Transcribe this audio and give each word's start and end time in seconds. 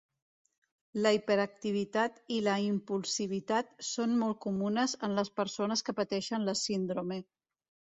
La 1.05 1.09
hiperactivitat 1.17 2.17
i 2.37 2.39
la 2.47 2.55
impulsivitat 2.69 3.71
són 3.91 4.17
molt 4.23 4.41
comunes 4.49 4.97
en 5.09 5.15
les 5.21 5.33
persones 5.43 5.87
que 5.91 5.99
pateixen 6.03 6.51
la 6.51 6.59
síndrome. 6.67 7.23